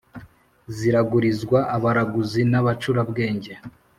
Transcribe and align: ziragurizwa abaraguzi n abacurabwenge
ziragurizwa 0.75 1.59
abaraguzi 1.75 2.41
n 2.51 2.53
abacurabwenge 2.59 3.53